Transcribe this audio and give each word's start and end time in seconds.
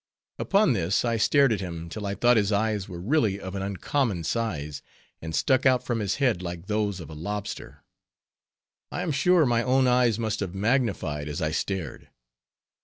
Upon 0.39 0.73
this, 0.73 1.05
I 1.05 1.17
stared 1.17 1.53
at 1.53 1.59
him 1.61 1.87
till 1.87 2.07
I 2.07 2.15
thought 2.15 2.35
his 2.35 2.51
eyes 2.51 2.89
were 2.89 2.99
really 2.99 3.39
of 3.39 3.53
an 3.53 3.61
uncommon 3.61 4.23
size, 4.23 4.81
and 5.21 5.35
stuck 5.35 5.63
out 5.67 5.83
from 5.83 5.99
his 5.99 6.15
head 6.15 6.41
like 6.41 6.65
those 6.65 6.99
of 6.99 7.11
a 7.11 7.13
lobster. 7.13 7.83
I 8.91 9.03
am 9.03 9.11
sure 9.11 9.45
my 9.45 9.61
own 9.61 9.85
eyes 9.85 10.17
must 10.17 10.39
have 10.39 10.55
magnified 10.55 11.27
as 11.29 11.39
I 11.39 11.51
stared. 11.51 12.09